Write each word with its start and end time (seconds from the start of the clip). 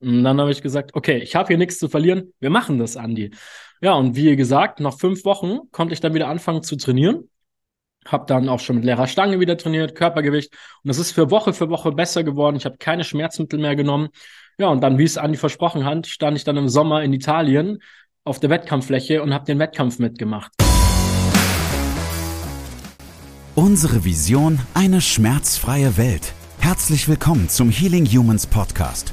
Und 0.00 0.22
dann 0.22 0.40
habe 0.40 0.50
ich 0.50 0.62
gesagt, 0.62 0.94
okay, 0.94 1.18
ich 1.18 1.34
habe 1.34 1.48
hier 1.48 1.58
nichts 1.58 1.78
zu 1.78 1.88
verlieren, 1.88 2.32
wir 2.40 2.50
machen 2.50 2.78
das, 2.78 2.96
Andi. 2.96 3.32
Ja, 3.80 3.94
und 3.94 4.16
wie 4.16 4.34
gesagt, 4.36 4.80
nach 4.80 4.98
fünf 4.98 5.24
Wochen 5.24 5.58
konnte 5.72 5.92
ich 5.92 6.00
dann 6.00 6.14
wieder 6.14 6.28
anfangen 6.28 6.62
zu 6.62 6.76
trainieren. 6.76 7.28
Habe 8.06 8.26
dann 8.26 8.48
auch 8.48 8.60
schon 8.60 8.76
mit 8.76 8.84
leerer 8.84 9.06
Stange 9.06 9.40
wieder 9.40 9.56
trainiert, 9.56 9.94
Körpergewicht. 9.94 10.52
Und 10.52 10.88
das 10.88 10.98
ist 10.98 11.12
für 11.12 11.30
Woche 11.30 11.52
für 11.52 11.68
Woche 11.68 11.92
besser 11.92 12.24
geworden. 12.24 12.56
Ich 12.56 12.64
habe 12.64 12.78
keine 12.78 13.04
Schmerzmittel 13.04 13.58
mehr 13.58 13.76
genommen. 13.76 14.08
Ja, 14.56 14.68
und 14.68 14.80
dann, 14.80 14.98
wie 14.98 15.04
es 15.04 15.18
Andi 15.18 15.36
versprochen 15.36 15.84
hat, 15.84 16.06
stand 16.06 16.36
ich 16.36 16.44
dann 16.44 16.56
im 16.56 16.68
Sommer 16.68 17.02
in 17.02 17.12
Italien 17.12 17.78
auf 18.24 18.40
der 18.40 18.50
Wettkampffläche 18.50 19.22
und 19.22 19.34
habe 19.34 19.44
den 19.44 19.58
Wettkampf 19.58 19.98
mitgemacht. 19.98 20.52
Unsere 23.54 24.04
Vision, 24.04 24.60
eine 24.74 25.00
schmerzfreie 25.00 25.96
Welt. 25.96 26.32
Herzlich 26.60 27.08
willkommen 27.08 27.48
zum 27.48 27.70
Healing 27.70 28.06
Humans 28.06 28.46
Podcast. 28.46 29.12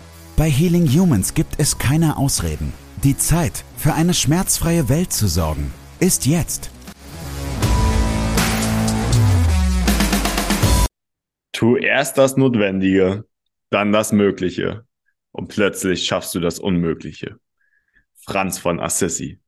Bei 0.41 0.49
Healing 0.49 0.87
Humans 0.87 1.35
gibt 1.35 1.59
es 1.59 1.77
keine 1.77 2.17
Ausreden. 2.17 2.73
Die 3.03 3.15
Zeit, 3.15 3.63
für 3.77 3.93
eine 3.93 4.15
schmerzfreie 4.15 4.89
Welt 4.89 5.13
zu 5.13 5.27
sorgen, 5.27 5.71
ist 5.99 6.25
jetzt. 6.25 6.71
Tu 11.51 11.77
erst 11.77 12.17
das 12.17 12.37
Notwendige, 12.37 13.25
dann 13.69 13.91
das 13.91 14.13
Mögliche 14.13 14.83
und 15.31 15.49
plötzlich 15.49 16.05
schaffst 16.05 16.33
du 16.33 16.39
das 16.39 16.57
Unmögliche. 16.57 17.35
Franz 18.25 18.57
von 18.57 18.79
Assisi. 18.79 19.39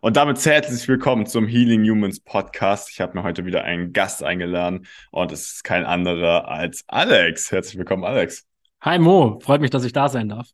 Und 0.00 0.16
damit 0.16 0.44
herzlich 0.44 0.88
willkommen 0.88 1.26
zum 1.26 1.46
Healing 1.46 1.88
Humans 1.88 2.18
Podcast. 2.18 2.90
Ich 2.90 3.00
habe 3.00 3.16
mir 3.16 3.22
heute 3.22 3.44
wieder 3.44 3.62
einen 3.62 3.92
Gast 3.92 4.24
eingeladen 4.24 4.88
und 5.12 5.30
es 5.30 5.52
ist 5.52 5.62
kein 5.62 5.84
anderer 5.84 6.48
als 6.48 6.82
Alex. 6.88 7.52
Herzlich 7.52 7.78
willkommen, 7.78 8.02
Alex. 8.02 8.48
Hi 8.84 8.98
Mo, 8.98 9.40
freut 9.40 9.62
mich, 9.62 9.70
dass 9.70 9.82
ich 9.84 9.94
da 9.94 10.10
sein 10.10 10.28
darf. 10.28 10.50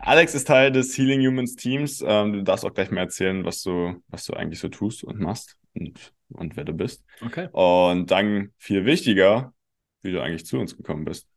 Alex 0.00 0.34
ist 0.34 0.48
Teil 0.48 0.72
des 0.72 0.98
Healing 0.98 1.24
Humans 1.24 1.54
Teams. 1.54 2.02
Ähm, 2.04 2.32
du 2.32 2.42
darfst 2.42 2.64
auch 2.64 2.74
gleich 2.74 2.90
mal 2.90 3.02
erzählen, 3.02 3.44
was 3.44 3.62
du, 3.62 4.02
was 4.08 4.24
du 4.24 4.34
eigentlich 4.34 4.58
so 4.58 4.68
tust 4.68 5.04
und 5.04 5.20
machst 5.20 5.56
und, 5.74 6.12
und 6.30 6.56
wer 6.56 6.64
du 6.64 6.72
bist. 6.72 7.04
Okay. 7.24 7.48
Und 7.52 8.10
dann 8.10 8.52
viel 8.58 8.84
wichtiger, 8.84 9.54
wie 10.02 10.10
du 10.10 10.20
eigentlich 10.20 10.44
zu 10.44 10.58
uns 10.58 10.76
gekommen 10.76 11.04
bist. 11.04 11.28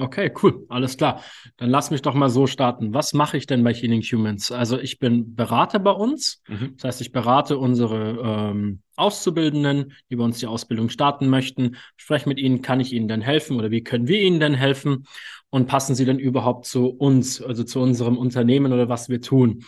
Okay, 0.00 0.32
cool, 0.44 0.64
alles 0.68 0.96
klar. 0.96 1.24
Dann 1.56 1.70
lass 1.70 1.90
mich 1.90 2.02
doch 2.02 2.14
mal 2.14 2.28
so 2.30 2.46
starten. 2.46 2.94
Was 2.94 3.14
mache 3.14 3.36
ich 3.36 3.46
denn 3.46 3.64
bei 3.64 3.74
Healing 3.74 4.00
Humans? 4.02 4.52
Also 4.52 4.78
ich 4.78 5.00
bin 5.00 5.34
Berater 5.34 5.80
bei 5.80 5.90
uns. 5.90 6.40
Mhm. 6.46 6.74
Das 6.76 6.84
heißt, 6.84 7.00
ich 7.00 7.10
berate 7.10 7.58
unsere 7.58 8.52
ähm, 8.52 8.80
Auszubildenden, 8.94 9.94
die 10.08 10.14
bei 10.14 10.22
uns 10.22 10.38
die 10.38 10.46
Ausbildung 10.46 10.88
starten 10.88 11.28
möchten. 11.28 11.76
Spreche 11.96 12.28
mit 12.28 12.38
ihnen, 12.38 12.62
kann 12.62 12.78
ich 12.78 12.92
ihnen 12.92 13.08
denn 13.08 13.22
helfen 13.22 13.56
oder 13.56 13.72
wie 13.72 13.82
können 13.82 14.06
wir 14.06 14.20
ihnen 14.20 14.38
denn 14.38 14.54
helfen? 14.54 15.04
Und 15.50 15.66
passen 15.66 15.96
sie 15.96 16.04
denn 16.04 16.20
überhaupt 16.20 16.66
zu 16.66 16.86
uns, 16.86 17.42
also 17.42 17.64
zu 17.64 17.80
unserem 17.80 18.18
Unternehmen 18.18 18.72
oder 18.72 18.88
was 18.88 19.08
wir 19.08 19.20
tun? 19.20 19.64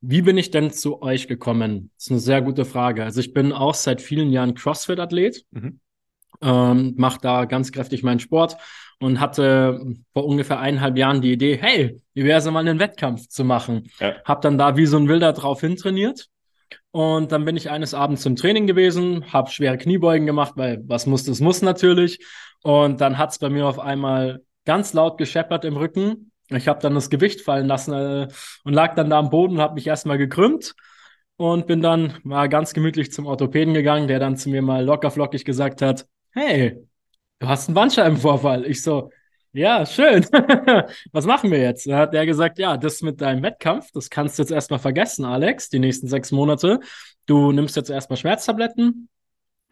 Wie 0.00 0.22
bin 0.22 0.36
ich 0.36 0.50
denn 0.50 0.72
zu 0.72 1.00
euch 1.00 1.28
gekommen? 1.28 1.92
Das 1.94 2.06
ist 2.06 2.10
eine 2.10 2.20
sehr 2.20 2.42
gute 2.42 2.64
Frage. 2.64 3.04
Also 3.04 3.20
ich 3.20 3.32
bin 3.34 3.52
auch 3.52 3.74
seit 3.74 4.02
vielen 4.02 4.32
Jahren 4.32 4.54
CrossFit-Athlet. 4.54 5.44
Mhm. 5.52 5.78
Ähm, 6.42 6.94
mache 6.96 7.20
da 7.20 7.44
ganz 7.44 7.70
kräftig 7.70 8.02
meinen 8.02 8.18
Sport 8.18 8.56
und 9.00 9.18
hatte 9.18 9.80
vor 10.12 10.26
ungefähr 10.26 10.60
eineinhalb 10.60 10.96
Jahren 10.96 11.20
die 11.22 11.32
Idee, 11.32 11.58
hey, 11.60 12.00
wie 12.14 12.24
wäre 12.24 12.38
es 12.38 12.44
mal 12.50 12.60
einen 12.60 12.78
Wettkampf 12.78 13.28
zu 13.28 13.44
machen? 13.44 13.90
Ja. 13.98 14.14
Hab 14.24 14.42
dann 14.42 14.58
da 14.58 14.76
wie 14.76 14.86
so 14.86 14.98
ein 14.98 15.08
Wilder 15.08 15.32
drauf 15.32 15.60
hintrainiert. 15.60 16.28
Und 16.92 17.32
dann 17.32 17.44
bin 17.44 17.56
ich 17.56 17.70
eines 17.70 17.94
Abends 17.94 18.22
zum 18.22 18.36
Training 18.36 18.66
gewesen, 18.66 19.32
habe 19.32 19.50
schwere 19.50 19.78
Kniebeugen 19.78 20.26
gemacht, 20.26 20.54
weil 20.56 20.82
was 20.86 21.06
muss, 21.06 21.24
das 21.24 21.40
muss 21.40 21.62
natürlich. 21.62 22.24
Und 22.62 23.00
dann 23.00 23.16
hat's 23.16 23.38
bei 23.38 23.48
mir 23.48 23.66
auf 23.66 23.78
einmal 23.78 24.42
ganz 24.66 24.92
laut 24.92 25.16
gescheppert 25.16 25.64
im 25.64 25.76
Rücken. 25.76 26.32
Ich 26.48 26.68
habe 26.68 26.80
dann 26.80 26.94
das 26.94 27.08
Gewicht 27.08 27.40
fallen 27.40 27.66
lassen 27.66 27.94
äh, 27.94 28.28
und 28.64 28.74
lag 28.74 28.96
dann 28.96 29.08
da 29.08 29.18
am 29.18 29.30
Boden 29.30 29.54
und 29.54 29.60
habe 29.60 29.74
mich 29.74 29.86
erstmal 29.86 30.18
gekrümmt 30.18 30.74
und 31.36 31.66
bin 31.66 31.80
dann 31.80 32.18
mal 32.22 32.48
ganz 32.48 32.74
gemütlich 32.74 33.12
zum 33.12 33.26
Orthopäden 33.26 33.72
gegangen, 33.72 34.08
der 34.08 34.18
dann 34.18 34.36
zu 34.36 34.50
mir 34.50 34.60
mal 34.60 34.84
lockerflockig 34.84 35.44
gesagt 35.44 35.80
hat, 35.80 36.06
hey, 36.32 36.76
du 37.40 37.48
hast 37.48 37.68
einen 37.68 37.74
Bandscheibenvorfall. 37.74 38.64
Ich 38.66 38.82
so, 38.82 39.10
ja, 39.52 39.84
schön. 39.84 40.24
Was 41.12 41.26
machen 41.26 41.50
wir 41.50 41.58
jetzt? 41.60 41.86
Da 41.88 41.98
hat 41.98 42.14
der 42.14 42.24
gesagt, 42.24 42.58
ja, 42.58 42.76
das 42.76 43.02
mit 43.02 43.20
deinem 43.20 43.42
Wettkampf, 43.42 43.90
das 43.92 44.08
kannst 44.08 44.38
du 44.38 44.42
jetzt 44.42 44.52
erstmal 44.52 44.78
vergessen, 44.78 45.24
Alex, 45.24 45.68
die 45.70 45.80
nächsten 45.80 46.06
sechs 46.06 46.30
Monate. 46.30 46.78
Du 47.26 47.50
nimmst 47.50 47.74
jetzt 47.74 47.90
erstmal 47.90 48.16
Schmerztabletten. 48.16 49.08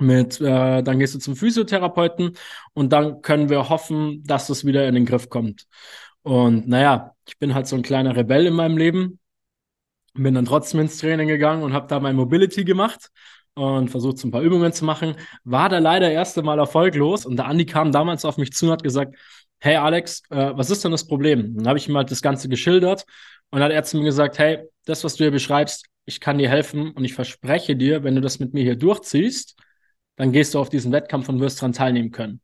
Mit, 0.00 0.40
äh, 0.40 0.82
dann 0.82 1.00
gehst 1.00 1.14
du 1.16 1.18
zum 1.18 1.34
Physiotherapeuten 1.34 2.36
und 2.72 2.92
dann 2.92 3.20
können 3.20 3.48
wir 3.48 3.68
hoffen, 3.68 4.22
dass 4.24 4.46
das 4.46 4.64
wieder 4.64 4.86
in 4.86 4.94
den 4.94 5.06
Griff 5.06 5.28
kommt. 5.28 5.66
Und 6.22 6.68
naja, 6.68 7.14
ich 7.26 7.36
bin 7.38 7.52
halt 7.54 7.66
so 7.66 7.74
ein 7.74 7.82
kleiner 7.82 8.14
Rebell 8.14 8.46
in 8.46 8.54
meinem 8.54 8.76
Leben. 8.76 9.18
Bin 10.14 10.34
dann 10.34 10.44
trotzdem 10.44 10.80
ins 10.80 10.98
Training 10.98 11.26
gegangen 11.26 11.64
und 11.64 11.72
habe 11.72 11.88
da 11.88 11.98
mein 11.98 12.14
Mobility 12.14 12.64
gemacht 12.64 13.10
und 13.58 13.88
versucht, 13.90 14.18
so 14.18 14.28
ein 14.28 14.30
paar 14.30 14.42
Übungen 14.42 14.72
zu 14.72 14.84
machen. 14.84 15.16
War 15.44 15.68
da 15.68 15.78
leider 15.78 16.10
erste 16.10 16.42
Mal 16.42 16.58
erfolglos 16.58 17.26
und 17.26 17.36
der 17.36 17.46
Andi 17.46 17.66
kam 17.66 17.92
damals 17.92 18.24
auf 18.24 18.36
mich 18.38 18.52
zu 18.52 18.66
und 18.66 18.72
hat 18.72 18.82
gesagt, 18.82 19.16
hey 19.58 19.76
Alex, 19.76 20.22
äh, 20.30 20.52
was 20.54 20.70
ist 20.70 20.84
denn 20.84 20.92
das 20.92 21.06
Problem? 21.06 21.56
Dann 21.56 21.66
habe 21.66 21.78
ich 21.78 21.88
ihm 21.88 21.96
halt 21.96 22.10
das 22.10 22.22
Ganze 22.22 22.48
geschildert 22.48 23.04
und 23.50 23.60
hat 23.60 23.72
er 23.72 23.82
zu 23.82 23.98
mir 23.98 24.04
gesagt, 24.04 24.38
hey, 24.38 24.60
das, 24.84 25.04
was 25.04 25.16
du 25.16 25.24
hier 25.24 25.30
beschreibst, 25.32 25.86
ich 26.04 26.20
kann 26.20 26.38
dir 26.38 26.48
helfen 26.48 26.92
und 26.92 27.04
ich 27.04 27.14
verspreche 27.14 27.76
dir, 27.76 28.04
wenn 28.04 28.14
du 28.14 28.20
das 28.20 28.38
mit 28.38 28.54
mir 28.54 28.62
hier 28.62 28.76
durchziehst, 28.76 29.56
dann 30.16 30.32
gehst 30.32 30.54
du 30.54 30.60
auf 30.60 30.68
diesen 30.68 30.92
Wettkampf 30.92 31.28
und 31.28 31.40
wirst 31.40 31.58
daran 31.60 31.72
teilnehmen 31.72 32.10
können. 32.10 32.40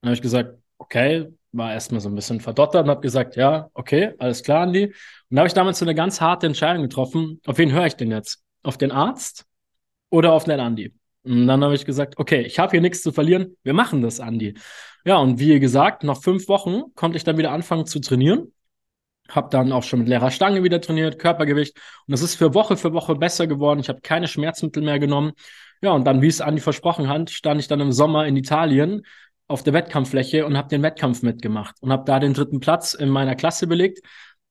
Dann 0.00 0.08
habe 0.10 0.14
ich 0.14 0.22
gesagt, 0.22 0.58
okay, 0.78 1.28
war 1.52 1.72
erstmal 1.72 2.00
so 2.00 2.08
ein 2.08 2.14
bisschen 2.14 2.40
verdottert 2.40 2.84
und 2.84 2.90
habe 2.90 3.00
gesagt, 3.00 3.36
ja, 3.36 3.70
okay, 3.74 4.14
alles 4.18 4.42
klar, 4.42 4.62
Andi. 4.62 4.86
Und 4.86 4.94
da 5.30 5.38
habe 5.38 5.46
ich 5.48 5.54
damals 5.54 5.78
so 5.78 5.84
eine 5.84 5.94
ganz 5.94 6.20
harte 6.20 6.46
Entscheidung 6.46 6.82
getroffen, 6.82 7.40
auf 7.46 7.58
wen 7.58 7.72
höre 7.72 7.86
ich 7.86 7.94
denn 7.94 8.10
jetzt? 8.10 8.42
Auf 8.62 8.76
den 8.76 8.90
Arzt 8.90 9.46
oder 10.10 10.32
auf 10.32 10.44
den 10.44 10.60
Andi. 10.60 10.94
Und 11.24 11.46
dann 11.46 11.64
habe 11.64 11.74
ich 11.74 11.84
gesagt, 11.84 12.18
okay, 12.18 12.42
ich 12.42 12.58
habe 12.58 12.72
hier 12.72 12.80
nichts 12.80 13.02
zu 13.02 13.12
verlieren, 13.12 13.56
wir 13.62 13.72
machen 13.72 14.02
das, 14.02 14.20
Andi. 14.20 14.54
Ja, 15.04 15.16
und 15.16 15.38
wie 15.38 15.58
gesagt, 15.58 16.04
nach 16.04 16.22
fünf 16.22 16.48
Wochen 16.48 16.94
konnte 16.94 17.16
ich 17.16 17.24
dann 17.24 17.38
wieder 17.38 17.50
anfangen 17.50 17.86
zu 17.86 18.00
trainieren. 18.00 18.52
Habe 19.28 19.48
dann 19.50 19.72
auch 19.72 19.82
schon 19.82 20.00
mit 20.00 20.08
leerer 20.08 20.30
Stange 20.30 20.62
wieder 20.62 20.80
trainiert, 20.80 21.18
Körpergewicht. 21.18 21.76
Und 22.06 22.12
das 22.12 22.22
ist 22.22 22.34
für 22.34 22.52
Woche 22.52 22.76
für 22.76 22.92
Woche 22.92 23.14
besser 23.14 23.46
geworden. 23.46 23.80
Ich 23.80 23.88
habe 23.88 24.02
keine 24.02 24.28
Schmerzmittel 24.28 24.82
mehr 24.82 24.98
genommen. 24.98 25.32
Ja, 25.80 25.92
und 25.92 26.04
dann, 26.06 26.20
wie 26.22 26.28
es 26.28 26.40
Andi 26.40 26.60
versprochen 26.60 27.08
hat, 27.08 27.30
stand 27.30 27.60
ich 27.60 27.68
dann 27.68 27.80
im 27.80 27.92
Sommer 27.92 28.26
in 28.26 28.36
Italien 28.36 29.02
auf 29.46 29.62
der 29.62 29.72
Wettkampffläche 29.72 30.46
und 30.46 30.56
habe 30.56 30.68
den 30.68 30.82
Wettkampf 30.82 31.22
mitgemacht 31.22 31.76
und 31.80 31.92
habe 31.92 32.04
da 32.06 32.18
den 32.18 32.34
dritten 32.34 32.60
Platz 32.60 32.94
in 32.94 33.08
meiner 33.08 33.34
Klasse 33.34 33.66
belegt. 33.66 34.00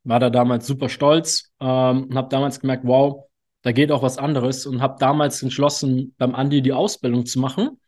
War 0.04 0.20
da 0.20 0.30
damals 0.30 0.68
super 0.68 0.90
stolz 0.90 1.52
ähm, 1.60 2.06
und 2.06 2.16
habe 2.16 2.30
damals 2.30 2.60
gemerkt, 2.60 2.84
wow, 2.86 3.26
da 3.64 3.72
geht 3.72 3.92
auch 3.92 4.04
was 4.04 4.18
anderes 4.18 4.66
und 4.66 4.82
habe 4.82 4.98
damals 5.00 5.42
entschlossen, 5.42 6.14
beim 6.18 6.36
Andi 6.36 6.62
die 6.62 6.74
Ausbildung 6.74 7.26
zu 7.26 7.40
machen. 7.40 7.80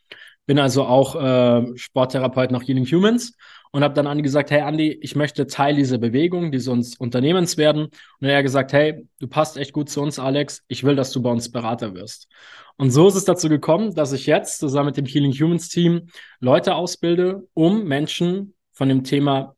Bin 0.46 0.58
also 0.58 0.86
auch 0.86 1.16
äh, 1.16 1.78
Sporttherapeut 1.78 2.52
nach 2.52 2.64
Healing 2.64 2.86
Humans 2.86 3.36
und 3.72 3.84
habe 3.84 3.94
dann 3.94 4.08
Andi 4.08 4.24
gesagt, 4.24 4.52
hey 4.52 4.62
Andi, 4.62 4.98
ich 5.02 5.16
möchte 5.16 5.48
Teil 5.48 5.76
dieser 5.76 5.98
Bewegung, 5.98 6.52
dieses 6.52 6.96
Unternehmens 6.96 7.58
werden. 7.58 7.90
Und 8.20 8.28
er 8.28 8.38
hat 8.38 8.44
gesagt, 8.44 8.72
hey, 8.72 9.06
du 9.20 9.28
passt 9.28 9.58
echt 9.58 9.74
gut 9.74 9.90
zu 9.90 10.02
uns, 10.02 10.18
Alex. 10.18 10.64
Ich 10.70 10.84
will, 10.86 10.96
dass 10.96 11.12
du 11.12 11.22
bei 11.22 11.30
uns 11.30 11.52
Berater 11.52 11.94
wirst. 11.94 12.30
Und 12.78 12.92
so 12.92 13.08
ist 13.08 13.16
es 13.16 13.26
dazu 13.26 13.50
gekommen, 13.50 13.94
dass 13.96 14.14
ich 14.14 14.28
jetzt 14.28 14.60
zusammen 14.60 14.88
mit 14.88 14.98
dem 14.98 15.06
Healing 15.06 15.34
Humans 15.34 15.68
Team 15.68 16.08
Leute 16.40 16.76
ausbilde, 16.76 17.48
um 17.54 17.84
Menschen 17.84 18.54
von 18.72 18.88
dem 18.88 19.04
Thema, 19.04 19.56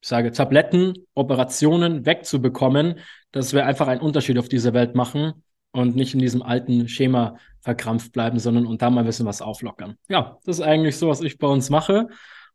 ich 0.00 0.08
sage, 0.08 0.30
Tabletten, 0.30 0.94
Operationen 1.14 2.06
wegzubekommen, 2.06 3.00
dass 3.32 3.54
wir 3.54 3.66
einfach 3.66 3.88
einen 3.88 4.02
Unterschied 4.02 4.38
auf 4.38 4.48
dieser 4.48 4.72
Welt 4.72 4.94
machen 4.94 5.42
und 5.78 5.94
nicht 5.94 6.12
in 6.12 6.20
diesem 6.20 6.42
alten 6.42 6.88
Schema 6.88 7.36
verkrampft 7.60 8.12
bleiben, 8.12 8.38
sondern 8.38 8.66
und 8.66 8.82
da 8.82 8.90
mal 8.90 9.00
ein 9.00 9.06
bisschen 9.06 9.26
was 9.26 9.40
auflockern. 9.40 9.96
Ja, 10.08 10.38
das 10.44 10.58
ist 10.58 10.64
eigentlich 10.64 10.96
so, 10.96 11.08
was 11.08 11.20
ich 11.20 11.38
bei 11.38 11.46
uns 11.46 11.70
mache 11.70 12.08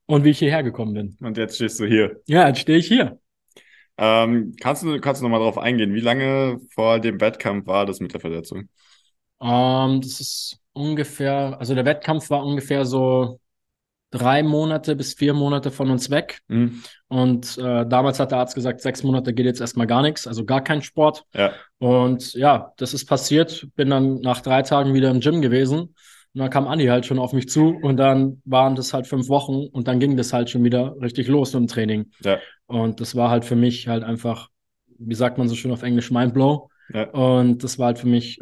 und 0.06 0.24
wie 0.24 0.32
ich 0.32 0.40
hierher 0.40 0.64
gekommen 0.64 0.94
bin. 0.94 1.18
Und 1.22 1.38
jetzt 1.38 1.56
stehst 1.56 1.80
du 1.80 1.86
hier. 1.86 2.22
Ja, 2.26 2.48
jetzt 2.48 2.60
stehe 2.60 2.78
ich 2.78 2.88
hier. 2.88 3.20
Ähm, 3.98 4.56
kannst 4.60 4.84
du, 4.84 5.00
kannst 5.00 5.22
du 5.22 5.26
nochmal 5.26 5.40
darauf 5.40 5.58
eingehen, 5.58 5.94
wie 5.94 6.02
lange 6.02 6.60
vor 6.74 7.00
dem 7.00 7.22
Wettkampf 7.22 7.68
war 7.68 7.86
das 7.86 8.00
mit 8.00 8.14
der 8.14 8.20
Verletzung? 8.20 8.68
Ähm, 9.42 10.02
das 10.02 10.20
ist 10.20 10.60
ungefähr, 10.74 11.58
also 11.60 11.76
der 11.76 11.86
Wettkampf 11.86 12.30
war 12.30 12.46
ungefähr 12.46 12.86
so 12.86 13.40
drei 14.14 14.44
Monate 14.44 14.96
bis 14.96 15.16
vier 15.16 15.34
Monate 15.34 15.72
von 15.72 15.90
uns 15.90 16.12
weg. 16.12 16.42
Mhm. 16.48 16.84
Und 17.08 17.58
äh, 17.58 17.86
damals 17.88 18.20
hat 18.20 18.32
der 18.32 18.38
Arzt 18.38 18.54
gesagt, 18.54 18.80
sechs 18.82 19.04
Monate 19.04 19.34
geht 19.34 19.48
jetzt 19.48 19.60
erstmal 19.60 19.88
gar 19.88 20.04
nichts, 20.04 20.28
also 20.28 20.46
gar 20.46 20.64
kein 20.64 20.84
Sport. 20.84 21.26
Ja. 21.34 21.52
Und 21.80 22.34
ja, 22.34 22.74
das 22.78 22.94
ist 22.94 23.06
passiert. 23.06 23.68
Bin 23.76 23.90
dann 23.90 24.22
nach 24.22 24.42
drei 24.42 24.62
Tagen 24.62 24.94
wieder 24.94 25.10
im 25.10 25.20
Gym 25.20 25.42
gewesen. 25.42 25.80
Und 25.80 26.40
dann 26.40 26.52
kam 26.52 26.68
Andi 26.68 26.86
halt 26.86 27.06
schon 27.06 27.20
auf 27.20 27.34
mich 27.34 27.50
zu 27.50 27.76
und 27.82 27.98
dann 27.98 28.42
waren 28.46 28.76
das 28.76 28.94
halt 28.94 29.08
fünf 29.08 29.30
Wochen 29.30 29.68
und 29.68 29.88
dann 29.88 30.00
ging 30.00 30.16
das 30.18 30.34
halt 30.34 30.50
schon 30.50 30.64
wieder 30.64 30.96
richtig 31.02 31.28
los 31.28 31.54
mit 31.54 31.62
dem 31.62 31.68
Training. 31.68 32.12
Ja. 32.24 32.40
Und 32.68 33.02
das 33.02 33.16
war 33.16 33.30
halt 33.30 33.46
für 33.46 33.56
mich 33.56 33.88
halt 33.88 34.04
einfach, 34.04 34.50
wie 34.98 35.16
sagt 35.16 35.38
man 35.38 35.48
so 35.48 35.56
schön 35.56 35.72
auf 35.72 35.84
Englisch, 35.84 36.12
Mindblow. 36.12 36.70
Ja. 36.94 37.10
Und 37.10 37.64
das 37.64 37.80
war 37.80 37.88
halt 37.88 38.00
für 38.00 38.08
mich 38.08 38.40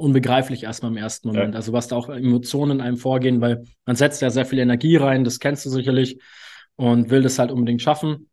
unbegreiflich 0.00 0.64
erstmal 0.64 0.90
im 0.90 0.96
ersten 0.96 1.28
Moment. 1.28 1.54
Ja. 1.54 1.58
Also 1.58 1.72
was 1.72 1.88
da 1.88 1.96
auch 1.96 2.08
Emotionen 2.08 2.78
in 2.78 2.80
einem 2.80 2.96
vorgehen, 2.96 3.40
weil 3.40 3.64
man 3.86 3.96
setzt 3.96 4.22
ja 4.22 4.30
sehr 4.30 4.46
viel 4.46 4.58
Energie 4.58 4.96
rein, 4.96 5.24
das 5.24 5.38
kennst 5.38 5.64
du 5.66 5.70
sicherlich 5.70 6.20
und 6.76 7.10
will 7.10 7.22
das 7.22 7.38
halt 7.38 7.50
unbedingt 7.50 7.82
schaffen. 7.82 8.30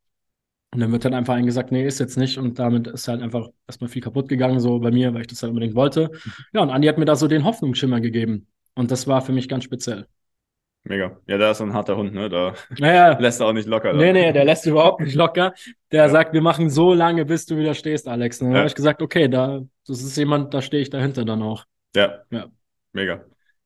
Und 0.73 0.81
dann 0.81 0.91
wird 0.91 1.05
dann 1.05 1.13
einfach 1.13 1.35
eingesagt, 1.35 1.71
nee, 1.71 1.85
ist 1.85 1.99
jetzt 1.99 2.17
nicht. 2.17 2.37
Und 2.37 2.59
damit 2.59 2.87
ist 2.87 3.07
halt 3.07 3.21
einfach 3.21 3.47
erstmal 3.67 3.89
viel 3.89 4.01
kaputt 4.01 4.27
gegangen, 4.27 4.59
so 4.59 4.79
bei 4.79 4.91
mir, 4.91 5.13
weil 5.13 5.21
ich 5.21 5.27
das 5.27 5.41
halt 5.41 5.51
unbedingt 5.51 5.75
wollte. 5.75 6.11
Mhm. 6.11 6.31
Ja, 6.53 6.61
und 6.61 6.69
Andi 6.69 6.87
hat 6.87 6.97
mir 6.97 7.05
da 7.05 7.15
so 7.15 7.27
den 7.27 7.45
Hoffnungsschimmer 7.45 8.01
gegeben. 8.01 8.47
Und 8.75 8.91
das 8.91 9.07
war 9.07 9.21
für 9.21 9.31
mich 9.31 9.47
ganz 9.47 9.63
speziell. 9.63 10.07
Mega. 10.89 11.17
Ja, 11.27 11.37
der 11.37 11.51
ist 11.51 11.61
ein 11.61 11.73
harter 11.73 11.97
Hund, 11.97 12.13
ne? 12.13 12.29
Da 12.29 12.53
naja, 12.79 13.17
lässt 13.19 13.41
er 13.41 13.47
auch 13.47 13.53
nicht 13.53 13.67
locker. 13.67 13.89
Dann. 13.89 13.97
Nee, 13.97 14.13
nee, 14.13 14.31
der 14.31 14.45
lässt 14.45 14.65
überhaupt 14.65 15.01
nicht 15.01 15.15
locker. 15.15 15.53
Der 15.91 16.03
ja. 16.03 16.09
sagt, 16.09 16.33
wir 16.33 16.41
machen 16.41 16.69
so 16.69 16.93
lange, 16.93 17.25
bis 17.25 17.45
du 17.45 17.57
wieder 17.57 17.73
stehst, 17.73 18.07
Alex. 18.07 18.41
Und 18.41 18.47
dann 18.47 18.53
ja. 18.53 18.59
habe 18.59 18.67
ich 18.67 18.75
gesagt, 18.75 19.01
okay, 19.01 19.27
da, 19.27 19.61
das 19.85 20.01
ist 20.01 20.17
jemand, 20.17 20.53
da 20.53 20.61
stehe 20.61 20.81
ich 20.81 20.89
dahinter 20.89 21.25
dann 21.25 21.41
auch. 21.41 21.65
Ja. 21.95 22.19
Ja. 22.31 22.47
Mega. 22.93 23.25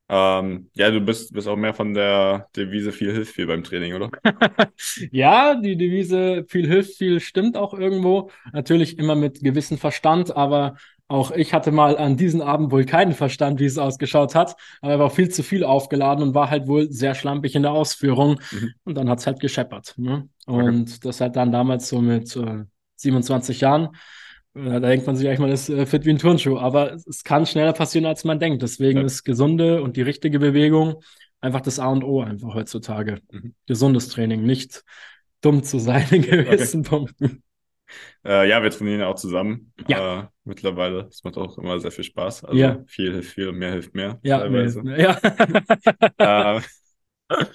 Ähm, 0.10 0.70
ja, 0.74 0.92
du 0.92 1.00
bist, 1.00 1.32
bist 1.32 1.48
auch 1.48 1.56
mehr 1.56 1.74
von 1.74 1.94
der 1.94 2.50
Devise 2.56 2.92
viel 2.92 3.14
hilft 3.14 3.34
viel 3.34 3.48
beim 3.48 3.64
Training, 3.64 3.94
oder? 3.94 4.10
ja, 5.12 5.56
die 5.56 5.78
Devise 5.78 6.44
viel 6.50 6.68
hilft 6.68 6.98
viel 6.98 7.22
stimmt 7.22 7.56
auch 7.56 7.74
irgendwo. 7.74 8.30
Natürlich 8.52 9.00
immer 9.00 9.16
mit 9.16 9.42
gewissem 9.42 9.78
Verstand, 9.78 10.36
aber 10.36 10.76
auch 11.12 11.32
ich 11.32 11.54
hatte 11.54 11.72
mal 11.72 11.98
an 11.98 12.16
diesem 12.16 12.42
Abend 12.42 12.72
wohl 12.72 12.86
keinen 12.86 13.14
Verstand, 13.14 13.60
wie 13.60 13.66
es 13.66 13.78
ausgeschaut 13.78 14.34
hat, 14.34 14.56
aber 14.82 14.94
er 14.94 15.00
war 15.00 15.10
viel 15.10 15.28
zu 15.30 15.44
viel 15.44 15.66
aufgeladen 15.66 16.24
und 16.24 16.34
war 16.34 16.50
halt 16.50 16.68
wohl 16.68 16.90
sehr 16.90 17.16
schlampig 17.16 17.54
in 17.54 17.64
der 17.64 17.72
Ausführung. 17.72 18.40
Mhm. 18.52 18.74
Und 18.86 18.96
dann 18.96 19.10
hat 19.10 19.20
es 19.20 19.28
halt 19.28 19.42
gescheppert. 19.42 19.94
Ne? 19.98 20.30
Und 20.46 20.90
okay. 20.90 21.00
das 21.04 21.20
halt 21.20 21.36
dann 21.36 21.52
damals 21.52 21.90
so 21.90 22.00
mit 22.00 22.34
äh, 22.38 22.64
27 22.96 23.60
Jahren. 23.60 23.90
Äh, 24.54 24.80
da 24.80 24.80
denkt 24.80 25.06
man 25.06 25.18
sich 25.18 25.28
eigentlich 25.28 25.40
mal, 25.40 25.50
das 25.50 25.68
ist 25.68 25.78
äh, 25.78 25.86
fit 25.86 26.06
wie 26.06 26.12
ein 26.12 26.18
Turnschuh. 26.18 26.58
Aber 26.58 26.94
es 26.94 27.26
kann 27.26 27.46
schneller 27.46 27.74
passieren, 27.74 28.06
als 28.06 28.24
man 28.24 28.40
denkt. 28.40 28.62
Deswegen 28.62 29.00
ja. 29.00 29.06
ist 29.06 29.26
gesunde 29.26 29.84
und 29.84 29.98
die 29.98 30.04
richtige 30.04 30.40
Bewegung 30.40 31.04
einfach 31.42 31.62
das 31.62 31.80
A 31.80 31.88
und 31.88 32.06
O 32.06 32.22
einfach 32.22 32.54
heutzutage. 32.54 33.20
Mhm. 33.32 33.54
Gesundes 33.68 34.08
Training, 34.08 34.44
nicht 34.44 34.86
dumm 35.42 35.64
zu 35.64 35.78
sein 35.78 36.08
in 36.12 36.22
gewissen 36.22 36.82
okay. 36.82 36.90
Punkten. 36.90 37.44
Äh, 38.26 38.50
ja, 38.50 38.62
wir 38.62 38.70
trainieren 38.70 39.02
auch 39.04 39.16
zusammen 39.16 39.74
ja. 39.88 40.22
äh, 40.22 40.28
mittlerweile. 40.44 41.06
Das 41.06 41.24
macht 41.24 41.38
auch 41.38 41.58
immer 41.58 41.80
sehr 41.80 41.92
viel 41.92 42.04
Spaß. 42.04 42.46
Also 42.46 42.58
ja. 42.58 42.84
viel 42.88 43.12
hilft 43.12 43.34
viel 43.34 43.50
und 43.50 43.58
mehr 43.58 43.72
hilft 43.72 43.96
mehr. 43.96 44.20
Ja, 44.24 44.40
teilweise. 44.40 44.82
Nee, 44.84 45.02
ja. 45.02 45.20
äh, 46.58 46.62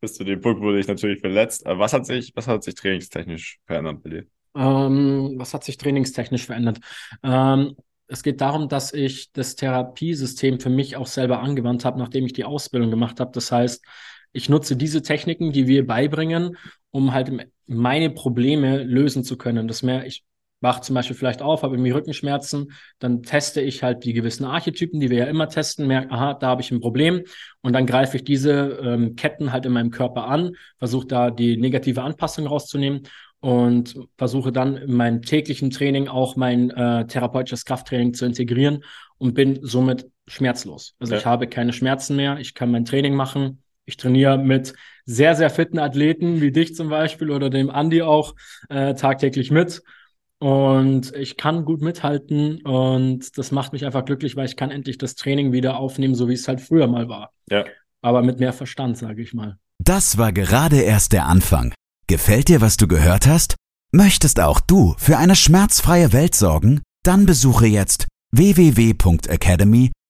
bis 0.00 0.14
zu 0.14 0.24
dem 0.24 0.40
Punkt 0.40 0.60
wurde 0.60 0.78
ich 0.78 0.88
natürlich 0.88 1.20
verletzt. 1.20 1.66
Äh, 1.66 1.78
was 1.78 1.92
hat 1.92 2.06
sich, 2.06 2.32
was 2.34 2.46
hat 2.46 2.62
sich 2.64 2.74
trainingstechnisch 2.74 3.58
verändert 3.66 4.02
bei 4.02 4.10
dir? 4.10 4.26
Ähm, 4.54 5.34
was 5.36 5.54
hat 5.54 5.64
sich 5.64 5.76
trainingstechnisch 5.76 6.46
verändert? 6.46 6.78
Ähm, 7.22 7.76
es 8.08 8.22
geht 8.22 8.40
darum, 8.40 8.68
dass 8.68 8.94
ich 8.94 9.32
das 9.32 9.54
Therapiesystem 9.54 10.60
für 10.60 10.70
mich 10.70 10.96
auch 10.96 11.06
selber 11.06 11.40
angewandt 11.40 11.84
habe, 11.84 11.98
nachdem 11.98 12.24
ich 12.24 12.32
die 12.32 12.44
Ausbildung 12.44 12.90
gemacht 12.90 13.20
habe. 13.20 13.30
Das 13.32 13.52
heißt, 13.52 13.84
ich 14.32 14.48
nutze 14.48 14.76
diese 14.76 15.02
Techniken, 15.02 15.52
die 15.52 15.66
wir 15.66 15.86
beibringen, 15.86 16.56
um 16.90 17.12
halt 17.12 17.30
meine 17.68 18.10
Probleme 18.10 18.82
lösen 18.82 19.22
zu 19.24 19.36
können. 19.36 19.68
Das 19.68 19.82
mehr, 19.82 20.06
ich 20.06 20.24
wache 20.60 20.80
zum 20.80 20.94
Beispiel 20.94 21.16
vielleicht 21.16 21.42
auf, 21.42 21.62
habe 21.62 21.74
irgendwie 21.74 21.92
Rückenschmerzen, 21.92 22.72
dann 22.98 23.22
teste 23.22 23.60
ich 23.60 23.82
halt 23.82 24.04
die 24.04 24.12
gewissen 24.12 24.44
Archetypen, 24.44 25.00
die 25.00 25.10
wir 25.10 25.18
ja 25.18 25.24
immer 25.26 25.48
testen, 25.48 25.86
merke, 25.86 26.10
aha, 26.10 26.34
da 26.34 26.48
habe 26.48 26.62
ich 26.62 26.70
ein 26.70 26.80
Problem 26.80 27.22
und 27.60 27.72
dann 27.72 27.86
greife 27.86 28.16
ich 28.16 28.24
diese 28.24 28.80
ähm, 28.82 29.14
Ketten 29.14 29.52
halt 29.52 29.66
in 29.66 29.72
meinem 29.72 29.90
Körper 29.90 30.26
an, 30.26 30.56
versuche 30.78 31.06
da 31.06 31.30
die 31.30 31.56
negative 31.56 32.02
Anpassung 32.02 32.46
rauszunehmen 32.46 33.02
und 33.40 33.94
versuche 34.16 34.50
dann 34.50 34.76
in 34.76 34.94
meinem 34.94 35.22
täglichen 35.22 35.70
Training 35.70 36.08
auch 36.08 36.34
mein 36.34 36.70
äh, 36.70 37.06
therapeutisches 37.06 37.64
Krafttraining 37.64 38.14
zu 38.14 38.26
integrieren 38.26 38.82
und 39.18 39.34
bin 39.34 39.60
somit 39.62 40.06
schmerzlos. 40.26 40.94
Also 40.98 41.14
ja. 41.14 41.20
ich 41.20 41.26
habe 41.26 41.46
keine 41.46 41.72
Schmerzen 41.72 42.16
mehr, 42.16 42.38
ich 42.38 42.54
kann 42.54 42.70
mein 42.70 42.84
Training 42.84 43.14
machen, 43.14 43.62
ich 43.88 43.96
trainiere 43.96 44.38
mit 44.38 44.74
sehr, 45.06 45.34
sehr 45.34 45.48
fitten 45.48 45.78
Athleten, 45.78 46.40
wie 46.42 46.52
dich 46.52 46.74
zum 46.74 46.90
Beispiel 46.90 47.30
oder 47.30 47.48
dem 47.48 47.70
Andi 47.70 48.02
auch, 48.02 48.34
äh, 48.68 48.94
tagtäglich 48.94 49.50
mit. 49.50 49.82
Und 50.38 51.12
ich 51.16 51.36
kann 51.36 51.64
gut 51.64 51.80
mithalten 51.80 52.60
und 52.62 53.36
das 53.38 53.50
macht 53.50 53.72
mich 53.72 53.84
einfach 53.84 54.04
glücklich, 54.04 54.36
weil 54.36 54.46
ich 54.46 54.56
kann 54.56 54.70
endlich 54.70 54.98
das 54.98 55.16
Training 55.16 55.50
wieder 55.50 55.78
aufnehmen, 55.78 56.14
so 56.14 56.28
wie 56.28 56.34
es 56.34 56.46
halt 56.46 56.60
früher 56.60 56.86
mal 56.86 57.08
war. 57.08 57.32
Ja. 57.50 57.64
Aber 58.02 58.22
mit 58.22 58.38
mehr 58.38 58.52
Verstand, 58.52 58.98
sage 58.98 59.22
ich 59.22 59.34
mal. 59.34 59.58
Das 59.82 60.18
war 60.18 60.32
gerade 60.32 60.80
erst 60.80 61.12
der 61.12 61.26
Anfang. 61.26 61.72
Gefällt 62.06 62.48
dir, 62.48 62.60
was 62.60 62.76
du 62.76 62.86
gehört 62.86 63.26
hast? 63.26 63.56
Möchtest 63.90 64.38
auch 64.38 64.60
du 64.60 64.94
für 64.98 65.16
eine 65.16 65.34
schmerzfreie 65.34 66.12
Welt 66.12 66.34
sorgen? 66.34 66.82
Dann 67.02 67.26
besuche 67.26 67.66
jetzt 67.66 68.06
www.academy 68.32 69.90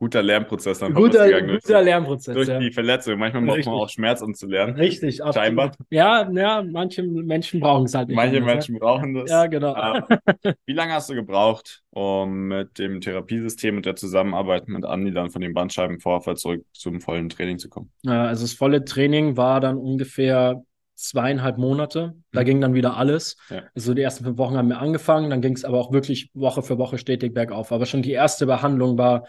guter 0.00 0.22
Lernprozess 0.22 0.78
dann 0.78 0.94
guter, 0.94 1.26
guter 1.26 1.42
durch, 1.42 1.84
Lernprozess. 1.84 2.34
Durch 2.34 2.48
ja. 2.48 2.58
die 2.58 2.72
Verletzung. 2.72 3.18
Manchmal 3.18 3.44
braucht 3.44 3.66
man 3.66 3.74
auch 3.74 3.88
Schmerz, 3.90 4.22
um 4.22 4.34
zu 4.34 4.46
lernen. 4.46 4.74
Richtig, 4.74 5.22
absolut. 5.22 5.34
scheinbar. 5.34 5.72
Ja, 5.90 6.28
ja, 6.32 6.62
manche 6.62 7.02
Menschen 7.02 7.60
brauchen 7.60 7.84
es 7.84 7.94
halt 7.94 8.08
nicht. 8.08 8.16
Manche 8.16 8.38
anders, 8.38 8.54
Menschen 8.54 8.74
ja. 8.76 8.80
brauchen 8.80 9.14
das. 9.14 9.30
Ja, 9.30 9.46
genau. 9.46 9.74
wie 10.66 10.72
lange 10.72 10.94
hast 10.94 11.10
du 11.10 11.14
gebraucht, 11.14 11.82
um 11.90 12.48
mit 12.48 12.78
dem 12.78 13.02
Therapiesystem 13.02 13.76
und 13.76 13.84
der 13.84 13.94
Zusammenarbeit 13.94 14.68
mit 14.68 14.86
Andi 14.86 15.12
dann 15.12 15.28
von 15.28 15.42
dem 15.42 15.52
Bandscheibenvorfall 15.52 16.36
zurück 16.36 16.64
zum 16.72 17.02
vollen 17.02 17.28
Training 17.28 17.58
zu 17.58 17.68
kommen? 17.68 17.90
Also 18.06 18.44
das 18.44 18.54
volle 18.54 18.86
Training 18.86 19.36
war 19.36 19.60
dann 19.60 19.76
ungefähr 19.76 20.62
zweieinhalb 20.94 21.58
Monate. 21.58 22.14
Da 22.32 22.40
mhm. 22.40 22.44
ging 22.46 22.60
dann 22.62 22.74
wieder 22.74 22.96
alles. 22.96 23.36
Ja. 23.50 23.64
Also 23.74 23.92
die 23.92 24.00
ersten 24.00 24.24
fünf 24.24 24.38
Wochen 24.38 24.56
haben 24.56 24.68
wir 24.68 24.78
angefangen, 24.78 25.28
dann 25.28 25.42
ging 25.42 25.54
es 25.54 25.64
aber 25.64 25.78
auch 25.78 25.92
wirklich 25.92 26.30
Woche 26.32 26.62
für 26.62 26.78
Woche 26.78 26.96
stetig 26.96 27.34
bergauf. 27.34 27.70
Aber 27.70 27.84
schon 27.84 28.00
die 28.00 28.12
erste 28.12 28.46
Behandlung 28.46 28.96
war 28.96 29.24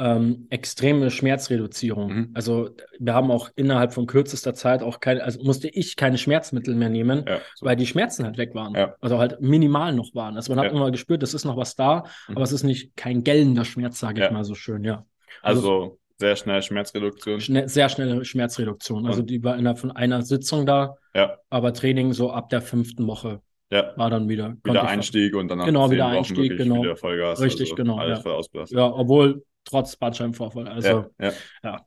ähm, 0.00 0.46
extreme 0.48 1.10
Schmerzreduzierung. 1.10 2.12
Mhm. 2.12 2.30
Also 2.32 2.70
wir 2.98 3.12
haben 3.12 3.30
auch 3.30 3.50
innerhalb 3.54 3.92
von 3.92 4.06
kürzester 4.06 4.54
Zeit 4.54 4.82
auch 4.82 4.98
keine, 4.98 5.22
also 5.22 5.42
musste 5.44 5.68
ich 5.68 5.96
keine 5.96 6.16
Schmerzmittel 6.16 6.74
mehr 6.74 6.88
nehmen, 6.88 7.24
ja. 7.28 7.38
weil 7.60 7.76
die 7.76 7.86
Schmerzen 7.86 8.24
halt 8.24 8.38
weg 8.38 8.54
waren. 8.54 8.74
Ja. 8.74 8.94
Also 9.00 9.18
halt 9.18 9.40
minimal 9.42 9.92
noch 9.92 10.14
waren. 10.14 10.36
Also 10.36 10.54
man 10.54 10.64
hat 10.64 10.72
immer 10.72 10.90
gespürt, 10.90 11.22
es 11.22 11.34
ist 11.34 11.44
noch 11.44 11.58
was 11.58 11.76
da, 11.76 12.04
mhm. 12.28 12.36
aber 12.36 12.44
es 12.44 12.52
ist 12.52 12.62
nicht 12.62 12.96
kein 12.96 13.22
gellender 13.24 13.66
Schmerz, 13.66 13.98
sage 13.98 14.24
ich 14.24 14.30
mal 14.30 14.44
so 14.44 14.54
schön, 14.54 14.84
ja. 14.84 15.04
Also, 15.42 15.60
also 15.60 15.98
sehr 16.18 16.36
schnell 16.36 16.62
Schmerzreduktion. 16.62 17.40
Schnell, 17.40 17.68
sehr 17.68 17.88
schnelle 17.90 18.24
Schmerzreduktion. 18.24 19.06
Also 19.06 19.22
die 19.22 19.44
war 19.44 19.58
innerhalb 19.58 19.78
von 19.78 19.90
einer 19.90 20.22
Sitzung 20.22 20.64
da, 20.64 20.96
ja. 21.14 21.36
aber 21.50 21.74
Training 21.74 22.14
so 22.14 22.30
ab 22.30 22.48
der 22.48 22.62
fünften 22.62 23.06
Woche. 23.06 23.42
Ja. 23.70 23.92
War 23.96 24.10
dann 24.10 24.28
wieder. 24.28 24.56
Wieder 24.64 24.88
Einstieg 24.88 25.36
und 25.36 25.48
danach 25.48 25.66
genau, 25.66 25.90
wieder 25.90 26.06
Einstieg, 26.06 26.56
genau. 26.56 26.82
Wieder 26.82 26.96
Vollgas, 26.96 27.40
Richtig, 27.40 27.70
also 27.70 27.74
genau. 27.76 27.98
Alles 27.98 28.18
ja. 28.18 28.22
voll 28.22 28.32
ausbelastet. 28.32 28.76
Ja, 28.76 28.92
obwohl 28.92 29.44
trotz 29.64 29.96
Bandscheibenvorfall. 29.96 30.68
Also, 30.68 30.88
ja, 30.88 31.26
ja. 31.26 31.32
ja. 31.62 31.86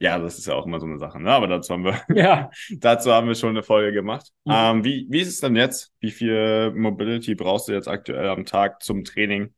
Ja, 0.00 0.18
das 0.18 0.38
ist 0.38 0.46
ja 0.46 0.54
auch 0.54 0.66
immer 0.66 0.80
so 0.80 0.86
eine 0.86 0.98
Sache, 0.98 1.20
ne? 1.22 1.30
Aber 1.30 1.46
dazu 1.46 1.72
haben 1.72 1.84
wir, 1.84 1.98
ja. 2.14 2.50
dazu 2.78 3.12
haben 3.12 3.28
wir 3.28 3.34
schon 3.34 3.50
eine 3.50 3.62
Folge 3.62 3.92
gemacht. 3.92 4.30
Mhm. 4.44 4.52
Ähm, 4.54 4.84
wie, 4.84 5.06
wie 5.08 5.20
ist 5.20 5.28
es 5.28 5.40
denn 5.40 5.56
jetzt? 5.56 5.92
Wie 6.00 6.10
viel 6.10 6.72
Mobility 6.74 7.34
brauchst 7.34 7.68
du 7.68 7.72
jetzt 7.72 7.88
aktuell 7.88 8.28
am 8.28 8.44
Tag 8.44 8.82
zum 8.82 9.04
Training, 9.04 9.54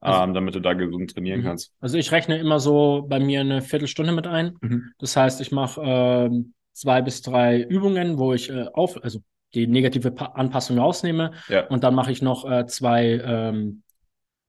also, 0.00 0.22
ähm, 0.22 0.32
damit 0.32 0.54
du 0.54 0.60
da 0.60 0.72
gesund 0.72 1.12
trainieren 1.12 1.40
mhm. 1.40 1.44
kannst? 1.44 1.74
Also 1.80 1.98
ich 1.98 2.12
rechne 2.12 2.38
immer 2.38 2.60
so 2.60 3.04
bei 3.08 3.18
mir 3.18 3.40
eine 3.40 3.62
Viertelstunde 3.62 4.12
mit 4.12 4.26
ein. 4.26 4.56
Mhm. 4.60 4.92
Das 4.98 5.16
heißt, 5.16 5.40
ich 5.40 5.52
mache 5.52 5.82
äh, 5.82 6.30
zwei 6.72 7.02
bis 7.02 7.20
drei 7.22 7.60
Übungen, 7.60 8.18
wo 8.18 8.32
ich 8.32 8.48
äh, 8.48 8.66
auf, 8.72 9.02
also 9.02 9.20
die 9.54 9.66
negative 9.66 10.12
pa 10.12 10.26
Anpassung 10.26 10.78
rausnehme. 10.78 11.32
Ja. 11.48 11.66
Und 11.66 11.82
dann 11.84 11.94
mache 11.94 12.12
ich 12.12 12.22
noch 12.22 12.50
äh, 12.50 12.66
zwei 12.66 13.20
ähm, 13.22 13.82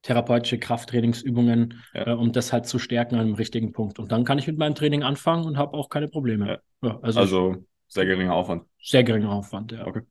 therapeutische 0.03 0.57
Krafttrainingsübungen, 0.57 1.81
ja. 1.93 2.07
äh, 2.07 2.11
um 2.11 2.31
das 2.31 2.51
halt 2.53 2.65
zu 2.65 2.79
stärken 2.79 3.15
an 3.15 3.21
einem 3.21 3.35
richtigen 3.35 3.71
Punkt. 3.71 3.99
Und 3.99 4.11
dann 4.11 4.23
kann 4.23 4.39
ich 4.39 4.47
mit 4.47 4.57
meinem 4.57 4.75
Training 4.75 5.03
anfangen 5.03 5.45
und 5.45 5.57
habe 5.57 5.77
auch 5.77 5.89
keine 5.89 6.07
Probleme. 6.07 6.47
Ja. 6.47 6.57
Ja, 6.89 6.99
also, 7.01 7.19
also 7.19 7.55
Sehr 7.87 8.05
geringer 8.05 8.33
Aufwand. 8.33 8.63
Sehr 8.81 9.03
geringer 9.03 9.31
Aufwand, 9.31 9.71
ja. 9.71 9.85
Okay. 9.85 10.01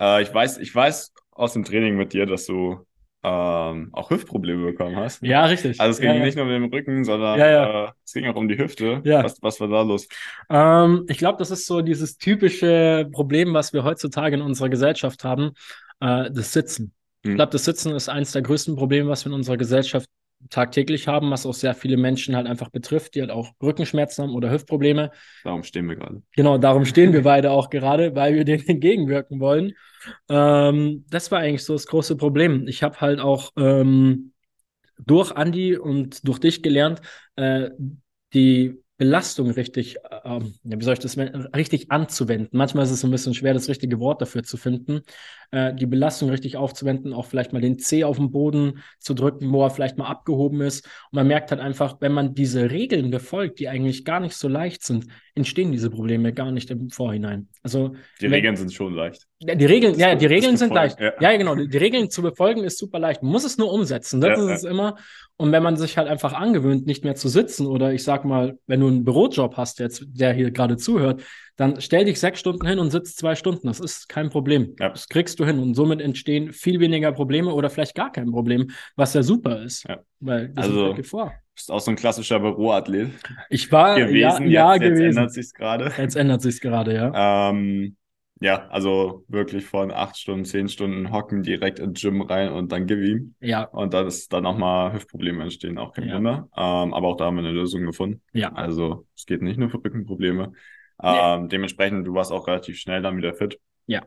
Äh, 0.00 0.22
ich 0.22 0.32
weiß, 0.32 0.58
ich 0.58 0.74
weiß 0.74 1.12
aus 1.32 1.52
dem 1.52 1.64
Training 1.64 1.96
mit 1.96 2.12
dir, 2.12 2.24
dass 2.24 2.46
du 2.46 2.86
ähm, 3.22 3.88
auch 3.92 4.10
Hüftprobleme 4.10 4.64
bekommen 4.66 4.96
hast. 4.96 5.22
Ja, 5.22 5.44
richtig. 5.46 5.80
Also 5.80 5.90
es 5.90 6.00
ging 6.00 6.14
ja, 6.14 6.24
nicht 6.24 6.36
nur 6.36 6.44
um 6.44 6.50
den 6.50 6.64
Rücken, 6.72 7.04
sondern 7.04 7.38
Ja, 7.38 7.50
ja. 7.50 7.84
Äh, 7.86 7.92
es 8.04 8.12
ging 8.12 8.26
auch 8.28 8.36
um 8.36 8.48
die 8.48 8.56
Hüfte. 8.56 9.00
Ja. 9.04 9.24
Was, 9.24 9.42
was 9.42 9.60
war 9.60 9.68
da 9.68 9.82
los? 9.82 10.06
Ähm, 10.48 11.04
ich 11.08 11.18
glaube, 11.18 11.38
das 11.38 11.50
ist 11.50 11.66
so 11.66 11.82
dieses 11.82 12.18
typische 12.18 13.08
Problem, 13.12 13.52
was 13.52 13.72
wir 13.72 13.84
heutzutage 13.84 14.36
in 14.36 14.42
unserer 14.42 14.68
Gesellschaft 14.68 15.24
haben, 15.24 15.52
äh, 16.00 16.30
das 16.30 16.52
Sitzen. 16.52 16.92
Ich 17.28 17.34
Hm. 17.34 17.36
glaube, 17.36 17.52
das 17.52 17.64
Sitzen 17.64 17.92
ist 17.94 18.08
eines 18.08 18.32
der 18.32 18.42
größten 18.42 18.76
Probleme, 18.76 19.08
was 19.10 19.24
wir 19.24 19.30
in 19.30 19.34
unserer 19.34 19.56
Gesellschaft 19.56 20.08
tagtäglich 20.50 21.08
haben, 21.08 21.30
was 21.30 21.46
auch 21.46 21.54
sehr 21.54 21.74
viele 21.74 21.96
Menschen 21.96 22.36
halt 22.36 22.46
einfach 22.46 22.70
betrifft, 22.70 23.14
die 23.14 23.20
halt 23.20 23.30
auch 23.30 23.52
Rückenschmerzen 23.62 24.24
haben 24.24 24.34
oder 24.34 24.50
Hüftprobleme. 24.50 25.10
Darum 25.42 25.62
stehen 25.62 25.88
wir 25.88 25.96
gerade. 25.96 26.22
Genau, 26.34 26.58
darum 26.58 26.84
stehen 26.84 27.12
wir 27.12 27.22
beide 27.24 27.50
auch 27.50 27.70
gerade, 27.70 28.14
weil 28.14 28.34
wir 28.34 28.44
dem 28.44 28.62
entgegenwirken 28.66 29.40
wollen. 29.40 29.72
Ähm, 30.28 31.04
das 31.10 31.30
war 31.32 31.40
eigentlich 31.40 31.64
so 31.64 31.72
das 31.72 31.86
große 31.86 32.16
Problem. 32.16 32.68
Ich 32.68 32.82
habe 32.82 33.00
halt 33.00 33.20
auch 33.20 33.50
ähm, 33.56 34.32
durch 34.98 35.32
Andi 35.32 35.76
und 35.76 36.26
durch 36.26 36.38
dich 36.40 36.62
gelernt, 36.62 37.00
äh, 37.36 37.70
die 38.34 38.82
Belastung 38.98 39.50
richtig, 39.50 39.96
äh, 39.96 40.20
ähm, 40.24 40.54
wie 40.62 40.84
soll 40.84 40.94
ich 40.94 40.98
das 41.00 41.18
richtig 41.18 41.90
anzuwenden. 41.90 42.56
Manchmal 42.56 42.84
ist 42.84 42.90
es 42.90 43.04
ein 43.04 43.10
bisschen 43.10 43.34
schwer, 43.34 43.52
das 43.54 43.68
richtige 43.68 44.00
Wort 44.00 44.22
dafür 44.22 44.42
zu 44.42 44.56
finden, 44.56 45.02
äh, 45.50 45.74
die 45.74 45.86
Belastung 45.86 46.30
richtig 46.30 46.56
aufzuwenden, 46.56 47.12
auch 47.12 47.26
vielleicht 47.26 47.52
mal 47.52 47.60
den 47.60 47.78
Zeh 47.78 48.04
auf 48.04 48.16
den 48.16 48.30
Boden 48.30 48.82
zu 48.98 49.14
drücken, 49.14 49.52
wo 49.52 49.62
er 49.62 49.70
vielleicht 49.70 49.98
mal 49.98 50.06
abgehoben 50.06 50.62
ist. 50.62 50.86
Und 50.86 51.16
man 51.16 51.26
merkt 51.26 51.50
halt 51.50 51.60
einfach, 51.60 51.96
wenn 52.00 52.12
man 52.12 52.34
diese 52.34 52.70
Regeln 52.70 53.10
befolgt, 53.10 53.58
die 53.58 53.68
eigentlich 53.68 54.04
gar 54.04 54.20
nicht 54.20 54.34
so 54.34 54.48
leicht 54.48 54.82
sind, 54.82 55.06
entstehen 55.34 55.72
diese 55.72 55.90
Probleme 55.90 56.32
gar 56.32 56.50
nicht 56.50 56.70
im 56.70 56.88
Vorhinein. 56.90 57.48
Also 57.62 57.94
Die 58.20 58.26
Regeln 58.26 58.56
sind 58.56 58.72
schon 58.72 58.94
leicht. 58.94 59.26
Die 59.42 59.66
Regeln, 59.66 59.98
ja, 59.98 60.14
die 60.14 60.26
Regeln 60.26 60.56
sind 60.56 60.72
leicht. 60.72 60.98
ja. 60.98 61.12
Ja, 61.20 61.36
genau. 61.36 61.54
Die, 61.54 61.76
Regeln 61.76 62.08
zu 62.10 62.22
befolgen 62.22 62.64
ist 62.64 62.78
super 62.78 62.98
leicht. 62.98 63.22
Man 63.22 63.32
muss 63.32 63.44
es 63.44 63.58
nur 63.58 63.70
umsetzen. 63.72 64.20
Das 64.20 64.30
Ja, 64.38 64.44
ist 64.44 64.48
ja. 64.48 64.54
es 64.54 64.64
immer. 64.64 64.96
Und 65.36 65.52
wenn 65.52 65.62
man 65.62 65.76
sich 65.76 65.98
halt 65.98 66.08
einfach 66.08 66.32
angewöhnt, 66.32 66.86
nicht 66.86 67.04
mehr 67.04 67.14
zu 67.14 67.28
sitzen 67.28 67.66
oder 67.66 67.92
ich 67.92 68.02
sag 68.02 68.24
mal, 68.24 68.58
wenn 68.66 68.80
du 68.80 68.86
einen 68.86 69.04
Bürojob 69.04 69.56
hast, 69.58 69.78
jetzt, 69.78 70.04
der 70.08 70.32
hier 70.32 70.50
gerade 70.50 70.78
zuhört, 70.78 71.22
dann 71.56 71.80
stell 71.82 72.06
dich 72.06 72.18
sechs 72.18 72.40
Stunden 72.40 72.66
hin 72.66 72.78
und 72.78 72.90
sitz 72.90 73.14
zwei 73.14 73.34
Stunden. 73.34 73.66
Das 73.66 73.78
ist 73.80 74.08
kein 74.08 74.30
Problem. 74.30 74.74
Das 74.78 75.08
kriegst 75.08 75.38
du 75.38 75.44
hin. 75.44 75.58
Und 75.58 75.74
somit 75.74 76.00
entstehen 76.00 76.52
viel 76.54 76.80
weniger 76.80 77.12
Probleme 77.12 77.52
oder 77.52 77.68
vielleicht 77.68 77.94
gar 77.94 78.10
kein 78.12 78.30
Problem, 78.30 78.70
was 78.96 79.12
ja 79.12 79.22
super 79.22 79.62
ist. 79.62 79.86
Ja. 79.86 79.98
Weil 80.20 80.48
das 80.54 80.66
Also- 80.66 80.90
ist 80.90 80.96
Gefahr. 80.96 81.34
Bist 81.54 81.70
auch 81.70 81.80
so 81.80 81.90
ein 81.90 81.96
klassischer 81.96 82.38
Büroathlet 82.38 83.10
Ich 83.48 83.72
war 83.72 83.96
gewesen. 83.98 84.48
ja, 84.50 84.74
jetzt, 84.74 84.82
jetzt 84.82 84.90
gewesen. 84.92 85.04
ändert 85.18 85.32
sich's 85.32 85.52
gerade. 85.54 85.92
Jetzt 85.96 86.14
ändert 86.16 86.42
sich's 86.42 86.60
gerade, 86.60 86.94
ja. 86.94 87.48
Ähm, 87.50 87.96
ja, 88.40 88.66
also 88.68 89.24
wirklich 89.28 89.64
von 89.66 89.90
acht 89.90 90.16
Stunden, 90.18 90.44
zehn 90.44 90.68
Stunden 90.68 91.10
hocken 91.12 91.42
direkt 91.42 91.78
ins 91.78 92.00
Gym 92.00 92.20
rein 92.22 92.52
und 92.52 92.70
dann 92.72 92.86
gib 92.86 93.00
ihm. 93.00 93.34
Ja, 93.40 93.62
Und 93.64 93.94
dann 93.94 94.06
ist 94.06 94.32
dann 94.32 94.42
nochmal 94.42 94.92
Hüftprobleme 94.92 95.42
entstehen, 95.42 95.78
auch 95.78 95.92
kein 95.92 96.08
Ja. 96.08 96.16
Wunder. 96.16 96.48
Ähm, 96.56 96.94
aber 96.94 97.08
auch 97.08 97.16
da 97.16 97.26
haben 97.26 97.36
wir 97.36 97.40
eine 97.44 97.52
Lösung 97.52 97.86
gefunden. 97.86 98.22
ja. 98.32 98.52
Also 98.52 99.06
es 99.16 99.24
geht 99.26 99.42
nicht 99.42 99.58
nur 99.58 99.70
für 99.70 99.78
Rückenprobleme. 99.82 100.52
Ähm, 101.02 101.48
dementsprechend, 101.48 102.06
du 102.06 102.14
warst 102.14 102.32
auch 102.32 102.46
relativ 102.46 102.78
schnell 102.78 103.02
dann 103.02 103.16
wieder 103.16 103.34
fit. 103.34 103.58
Ja. 103.86 104.02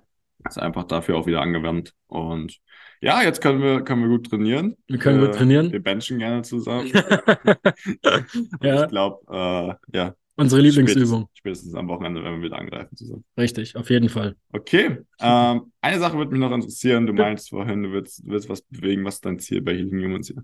Ist 0.47 0.57
einfach 0.57 0.85
dafür 0.85 1.17
auch 1.17 1.25
wieder 1.27 1.41
angewärmt. 1.41 1.93
Und 2.07 2.59
ja, 3.01 3.21
jetzt 3.23 3.41
können 3.41 3.61
wir, 3.61 3.81
können 3.83 4.01
wir 4.03 4.09
gut 4.09 4.29
trainieren. 4.29 4.75
Wir 4.87 4.97
können 4.99 5.19
gut 5.19 5.29
Äh, 5.35 5.37
trainieren. 5.37 5.71
Wir 5.71 5.83
benchen 5.83 6.17
gerne 6.19 6.41
zusammen. 6.43 6.89
ja, 8.61 8.83
Ich 8.83 8.89
glaube, 8.89 9.77
äh, 9.93 9.97
ja. 9.97 10.15
Unsere 10.39 10.61
Lieblingsübung. 10.61 11.27
Spätestens, 11.33 11.37
spätestens 11.37 11.75
am 11.75 11.87
Wochenende, 11.87 12.23
wenn 12.23 12.37
wir 12.37 12.43
wieder 12.43 12.57
angreifen 12.57 12.95
zusammen. 12.95 13.23
Richtig, 13.37 13.75
auf 13.75 13.89
jeden 13.89 14.09
Fall. 14.09 14.35
Okay. 14.53 14.99
Ähm, 15.19 15.71
eine 15.81 15.99
Sache 15.99 16.17
würde 16.17 16.31
mich 16.31 16.39
noch 16.39 16.51
interessieren. 16.51 17.05
Du 17.05 17.13
meinst 17.13 17.49
vorhin, 17.49 17.83
du 17.83 17.91
willst, 17.91 18.23
du 18.25 18.31
willst 18.31 18.49
was 18.49 18.61
bewegen. 18.61 19.03
Was 19.05 19.15
ist 19.15 19.25
dein 19.25 19.39
Ziel 19.39 19.61
bei 19.61 19.73
Healing 19.73 20.05
Humans 20.05 20.27
hier? 20.27 20.43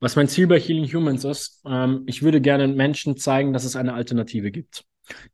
Was 0.00 0.16
mein 0.16 0.28
Ziel 0.28 0.46
bei 0.46 0.58
Healing 0.58 0.86
Humans 0.90 1.24
ist, 1.24 1.62
ähm, 1.66 2.04
ich 2.06 2.22
würde 2.22 2.40
gerne 2.40 2.66
Menschen 2.68 3.16
zeigen, 3.16 3.52
dass 3.52 3.64
es 3.64 3.76
eine 3.76 3.94
Alternative 3.94 4.50
gibt. 4.50 4.84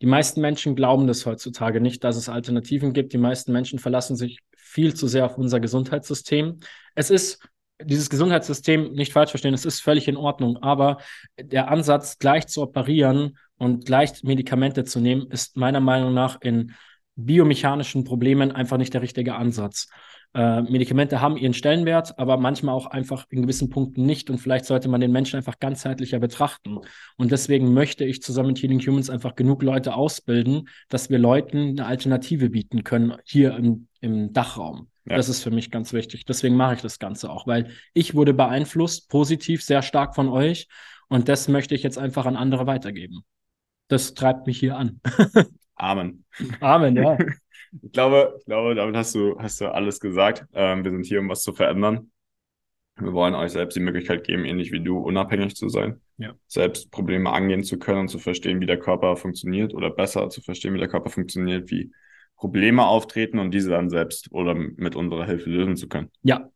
Die 0.03 0.07
meisten 0.07 0.41
Menschen 0.41 0.77
glauben 0.77 1.07
das 1.07 1.25
heutzutage 1.25 1.81
nicht, 1.81 2.05
dass 2.05 2.17
es 2.17 2.29
Alternativen 2.29 2.93
gibt. 2.93 3.13
Die 3.13 3.19
meisten 3.19 3.53
Menschen 3.53 3.79
verlassen 3.79 4.17
sich 4.17 4.41
viel 4.57 4.95
zu 4.95 5.07
sehr 5.07 5.27
auf 5.27 5.39
unser 5.39 5.61
Gesundheitssystem. 5.61 6.61
Es 6.95 7.11
ist 7.11 7.39
dieses 7.85 8.11
Gesundheitssystem, 8.11 8.93
nicht 8.93 9.13
falsch 9.13 9.31
verstehen, 9.31 9.55
es 9.55 9.65
ist 9.65 9.81
völlig 9.81 10.09
in 10.09 10.17
Ordnung, 10.17 10.57
aber 10.59 10.99
der 11.41 11.71
Ansatz, 11.71 12.19
gleich 12.19 12.47
zu 12.47 12.63
operieren 12.63 13.39
und 13.59 13.87
gleich 13.87 14.23
Medikamente 14.23 14.85
zu 14.85 15.01
nehmen, 15.01 15.31
ist 15.31 15.57
meiner 15.57 15.81
Meinung 15.81 16.15
nach 16.15 16.41
in 16.41 16.73
biomechanischen 17.17 18.05
Problemen 18.05 18.53
einfach 18.53 18.79
nicht 18.79 18.95
der 18.95 19.03
richtige 19.03 19.35
Ansatz. 19.35 19.89
Äh, 20.35 20.63
Medikamente 20.63 21.21
haben 21.21 21.37
ihren 21.37 21.53
Stellenwert, 21.53 22.19
aber 22.19 22.39
manchmal 22.39 22.75
auch 22.75 22.87
einfach 22.87 23.27
in 23.29 23.43
gewissen 23.43 23.69
Punkten 23.69 24.07
nicht. 24.07 24.31
Und 24.31 24.39
vielleicht 24.39 24.65
sollte 24.65 24.89
man 24.89 25.01
den 25.01 25.13
Menschen 25.13 25.37
einfach 25.37 25.59
ganzheitlicher 25.59 26.19
betrachten. 26.19 26.79
Und 27.17 27.33
deswegen 27.33 27.75
möchte 27.75 28.05
ich 28.05 28.23
zusammen 28.23 28.49
mit 28.49 28.63
Healing 28.63 28.81
Humans 28.81 29.11
einfach 29.11 29.35
genug 29.35 29.63
Leute 29.63 29.95
ausbilden, 29.95 30.69
dass 30.89 31.11
wir 31.11 31.19
Leuten 31.19 31.71
eine 31.79 31.87
Alternative 31.87 32.51
bieten 32.51 32.83
können 32.83 33.15
hier 33.25 33.57
im, 33.57 33.89
im 34.01 34.33
Dachraum. 34.33 34.89
Ja. 35.05 35.17
Das 35.17 35.29
ist 35.29 35.43
für 35.43 35.51
mich 35.51 35.71
ganz 35.71 35.93
wichtig. 35.93 36.25
Deswegen 36.25 36.57
mache 36.57 36.75
ich 36.75 36.81
das 36.81 36.99
Ganze 36.99 37.31
auch, 37.31 37.47
weil 37.47 37.71
ich 37.93 38.15
wurde 38.15 38.35
beeinflusst, 38.35 39.09
positiv, 39.09 39.63
sehr 39.63 39.83
stark 39.83 40.15
von 40.15 40.29
euch. 40.29 40.69
Und 41.09 41.29
das 41.29 41.49
möchte 41.49 41.75
ich 41.75 41.83
jetzt 41.83 41.99
einfach 41.99 42.27
an 42.27 42.37
andere 42.37 42.67
weitergeben. 42.67 43.25
Das 43.89 44.15
treibt 44.15 44.47
mich 44.47 44.59
hier 44.59 44.77
an. 44.77 45.01
Amen. 45.75 46.25
Amen, 46.61 46.97
ja. 46.97 47.19
Ich 47.81 47.93
glaube, 47.93 48.35
ich 48.39 48.45
glaube, 48.45 48.75
damit 48.75 48.95
hast 48.95 49.15
du, 49.15 49.39
hast 49.39 49.63
du 49.63 49.73
alles 49.73 49.99
gesagt. 49.99 50.45
Ähm, 50.53 50.85
wir 50.85 50.91
sind 50.91 51.07
hier, 51.07 51.21
um 51.21 51.31
was 51.31 51.43
zu 51.43 51.55
verändern. 51.55 52.11
Wir 52.97 53.15
wollen 53.15 53.35
euch 53.35 53.53
selbst 53.53 53.75
die 53.77 53.81
Möglichkeit 53.81 54.25
geben, 54.25 54.45
ähnlich 54.45 54.73
wie 54.73 54.81
du, 54.81 54.99
unabhängig 54.99 55.57
zu 55.57 55.71
sein. 55.71 56.01
Ja. 56.19 56.35
Selbst 56.47 56.91
Probleme 56.91 57.33
angehen 57.33 57.65
zu 57.65 57.79
können 57.79 58.01
und 58.01 58.09
zu 58.09 58.19
verstehen, 58.19 58.61
wie 58.61 58.67
der 58.67 58.79
Körper 58.79 59.17
funktioniert 59.17 59.73
oder 59.73 59.89
besser 59.89 60.29
zu 60.29 60.43
verstehen, 60.43 60.75
wie 60.75 60.79
der 60.79 60.89
Körper 60.89 61.09
funktioniert, 61.09 61.71
wie 61.71 61.93
Probleme 62.43 62.85
auftreten 62.85 63.39
und 63.39 63.53
diese 63.53 63.71
dann 63.71 63.89
selbst 63.89 64.33
oder 64.33 64.53
mit 64.57 64.97
unserer 64.97 65.27
Hilfe 65.27 65.49
lösen 65.49 65.77
zu 65.77 65.89
können. 65.89 66.11
Ja, 66.25 66.51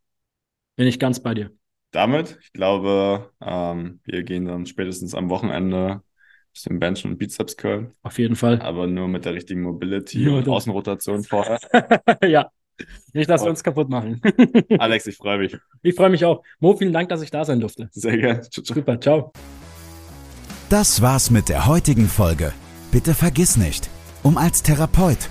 bin 0.75 0.88
ich 0.88 0.99
ganz 0.99 1.21
bei 1.21 1.33
dir. 1.33 1.52
Damit, 1.93 2.38
ich 2.43 2.52
glaube, 2.52 3.31
ähm, 3.40 4.00
wir 4.02 4.25
gehen 4.25 4.47
dann 4.47 4.66
spätestens 4.66 5.14
am 5.14 5.31
Wochenende 5.31 6.02
aus 6.52 6.62
dem 6.62 6.81
Bench 6.81 7.05
und 7.05 7.19
Bizeps 7.19 7.57
Curl, 7.57 7.93
Auf 8.02 8.19
jeden 8.19 8.35
Fall. 8.35 8.61
aber 8.62 8.88
nur 8.88 9.07
mit 9.07 9.26
der 9.26 9.35
richtigen 9.35 9.62
Mobility 9.62 10.25
Nur 10.25 10.38
und 10.38 10.49
das. 10.49 10.55
Außenrotation 10.55 11.23
vorher. 11.23 11.61
ja. 12.26 12.50
Nicht, 13.12 13.31
dass 13.31 13.45
wir 13.45 13.50
uns 13.50 13.62
kaputt 13.62 13.88
machen. 13.88 14.21
Alex, 14.78 15.07
ich 15.07 15.16
freue 15.16 15.38
mich. 15.38 15.57
ich 15.85 15.95
freue 15.95 16.11
mich 16.11 16.25
auch. 16.25 16.43
Mo, 16.59 16.76
vielen 16.76 16.93
Dank, 16.93 17.11
dass 17.11 17.23
ich 17.23 17.31
da 17.31 17.45
sein 17.45 17.61
durfte. 17.61 17.88
Sehr 17.93 18.19
gerne. 18.19 18.40
Ciao, 18.40 18.64
ciao. 18.64 18.75
Super, 18.75 19.00
ciao. 19.00 19.33
Das 20.69 21.00
war's 21.00 21.31
mit 21.31 21.49
der 21.49 21.69
heutigen 21.69 22.09
Folge. 22.09 22.52
Bitte 22.90 23.14
vergiss 23.14 23.57
nicht, 23.57 23.88
um 24.25 24.37
als 24.37 24.64
Therapeut, 24.64 25.31